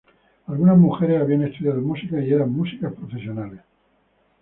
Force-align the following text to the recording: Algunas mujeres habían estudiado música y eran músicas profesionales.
Algunas 0.47 0.79
mujeres 0.79 1.21
habían 1.21 1.43
estudiado 1.43 1.79
música 1.79 2.19
y 2.19 2.33
eran 2.33 2.51
músicas 2.51 2.91
profesionales. 2.91 3.59